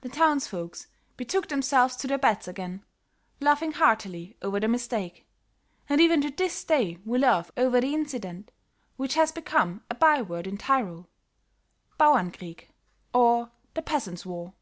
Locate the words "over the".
4.42-4.66, 7.56-7.94